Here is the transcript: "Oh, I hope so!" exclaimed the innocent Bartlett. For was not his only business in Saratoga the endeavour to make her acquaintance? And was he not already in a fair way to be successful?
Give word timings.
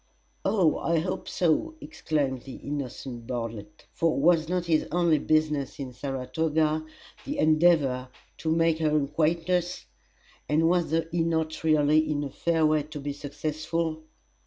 "Oh, 0.43 0.79
I 0.79 0.97
hope 0.97 1.29
so!" 1.29 1.75
exclaimed 1.79 2.41
the 2.41 2.55
innocent 2.55 3.27
Bartlett. 3.27 3.85
For 3.93 4.19
was 4.19 4.49
not 4.49 4.65
his 4.65 4.87
only 4.91 5.19
business 5.19 5.77
in 5.77 5.93
Saratoga 5.93 6.83
the 7.23 7.37
endeavour 7.37 8.07
to 8.39 8.49
make 8.49 8.79
her 8.79 8.97
acquaintance? 8.99 9.85
And 10.49 10.67
was 10.67 10.91
he 11.11 11.21
not 11.23 11.63
already 11.63 12.11
in 12.11 12.23
a 12.23 12.31
fair 12.31 12.65
way 12.65 12.81
to 12.81 12.99
be 12.99 13.13
successful? 13.13 14.01